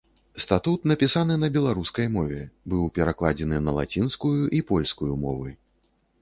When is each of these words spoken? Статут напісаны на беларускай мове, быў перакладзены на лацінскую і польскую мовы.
Статут 0.43 0.85
напісаны 0.91 1.35
на 1.41 1.49
беларускай 1.57 2.07
мове, 2.15 2.39
быў 2.73 2.89
перакладзены 2.97 3.61
на 3.67 3.71
лацінскую 3.77 4.41
і 4.61 4.63
польскую 4.73 5.13
мовы. 5.29 5.55